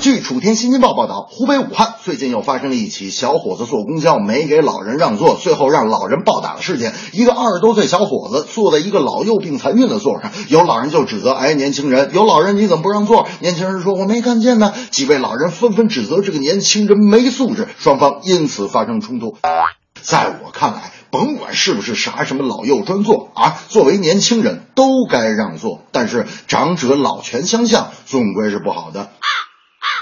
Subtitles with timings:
[0.00, 6.92] 据楚天新京报报道，湖北武汉最近又发生了一起小伙子坐公交没给老人让座，最后让老人暴打的事件。
[7.12, 19.36] 一个二十多岁小伙子坐在一个老幼病残孕的座上，有老人就指责：“哎，年轻人，有老人你怎么不让座？”年轻人说：“我没看见呢。”几位老人纷纷指责这个年轻人没素质，双方因此发生冲突。
[20.02, 25.80] 在我看来，甭管是不是啥什么老幼专座啊，作为年轻人都该让座。
[25.92, 29.08] 但是长者老权相向，总归是不好的。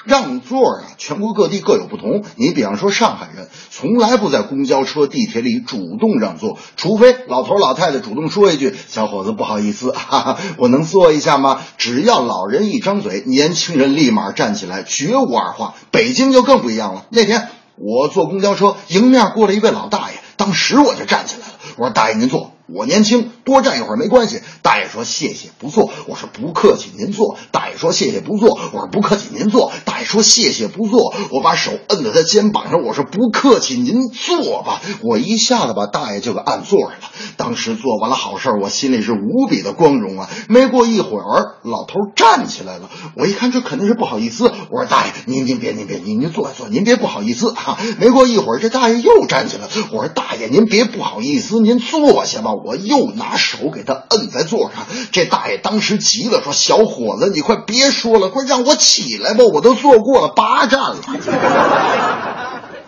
[0.04, 2.24] 让座啊，全国各地各有不同。
[2.36, 15.74] 你比方说上海人，从来不在公交车、地铁里主动让座，除非老头老太太主动说一句：“小伙子，不好意思， 哈哈，我能坐一下吗？”只要老人一张嘴，年轻人立马站起来，绝无二话。
[15.90, 17.06] 北京就更不一样了。
[17.10, 24.40] 那天我坐公交车，迎面过来一位老大爷，当时我就站起来了，我说：“大爷您坐。”我年轻，多站一会儿没关系。
[24.62, 25.90] 大爷说谢谢，不坐。
[26.06, 27.36] 我说不客气，您坐。
[27.50, 28.58] 大爷说谢谢，不坐。
[28.72, 29.72] 我说不客气，您坐。
[29.84, 31.14] 大爷说谢谢，不坐。
[31.30, 34.80] 我把手摁在他肩膀上，我说不客气，您坐吧。
[35.02, 37.10] 我一下子把大爷就给按坐上了。
[37.36, 40.30] 当时做完了好事，我心里是无比的光荣啊。
[40.48, 42.88] 没过一会儿，老头站起来了。
[43.16, 44.50] 我一看这肯定是不好意思。
[44.70, 47.78] 我说大爷，您您别您别您您坐坐，您别不好意思啊。
[47.98, 49.64] 没过一会儿，这大爷又站起来。
[49.92, 52.52] 我说大爷，您别不好意思，您坐下吧。
[52.64, 60.96] 我又拿手给他摁在座上，这大爷当时急了，说：“小伙子，你快别说了，快让我起来吧，我都坐过了八站了。”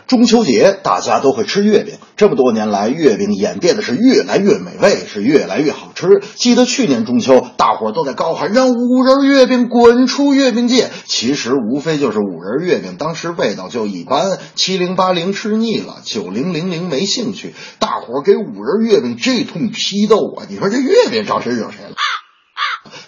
[0.06, 6.20] 中秋节大家都会吃月饼，这么多年来，月饼演变的是越来越美味，是越来越好吃。
[6.34, 20.44] 记得去年中秋，大伙都在高喊“让五仁月饼滚出月饼界”，其实无非就是五仁月饼当时味道就一般，七零八零吃腻了，九零零零没兴趣，大伙给五仁月饼这通批斗啊！
[20.50, 21.96] 你说这月饼招谁惹谁了？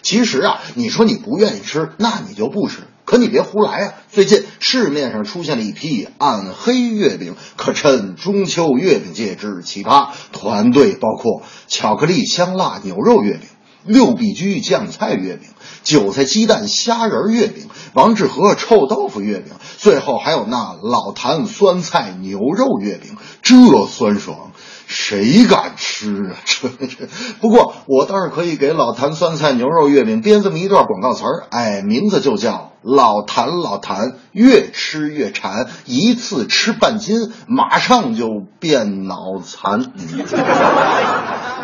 [0.00, 2.78] 其实啊，你说你不愿意吃，那你就不吃。
[3.06, 3.94] 可你别胡来啊！
[4.10, 10.08] 最近市面上出现了一批暗黑月饼，可称中秋月饼界之奇葩。
[10.32, 13.42] 团队包括巧克力香辣牛肉月饼、
[13.84, 15.48] 六必居酱菜月饼、
[15.84, 24.50] 韭菜鸡蛋虾仁月饼、王致和臭豆腐月饼，最后还有那老坛酸菜牛肉月饼，这酸爽！
[24.86, 26.36] 谁敢吃啊？
[26.44, 27.08] 这这，
[27.40, 38.28] 不过我倒是可以给老坛酸菜牛肉月饼编这么一段广告词儿，哎，名字就叫“老坛老坛，越吃越馋，一次吃半斤，马上就
[38.60, 39.92] 变脑残。”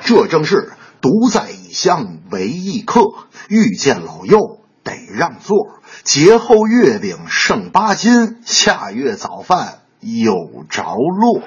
[0.05, 3.00] 这正是独在异乡为异客，
[3.49, 5.56] 遇见老幼得让座。
[6.03, 10.34] 节后月饼剩八斤，下月早饭有
[10.69, 11.43] 着落。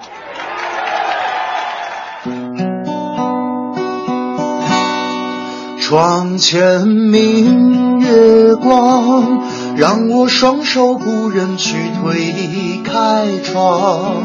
[5.80, 9.42] 窗前明月光，
[9.76, 14.16] 让我双手不忍去推开窗。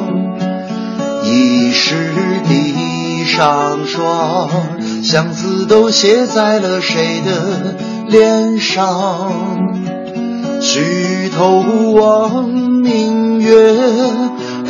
[1.24, 1.94] 疑是
[2.48, 4.48] 地上霜，
[5.02, 7.76] 相思都写在了谁的
[8.08, 9.30] 脸上？
[10.60, 11.62] 举头
[11.92, 13.99] 望明月，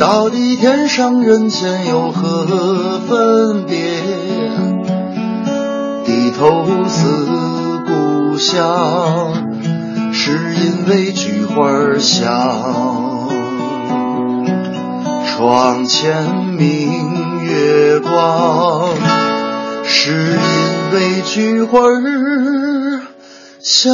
[0.01, 3.77] 到底天上人间有何分别？
[6.03, 7.27] 低头思
[7.85, 9.31] 故乡，
[10.11, 13.29] 是因为菊花香。
[15.27, 18.95] 窗前明月光，
[19.85, 21.77] 是因为菊花
[23.59, 23.91] 香。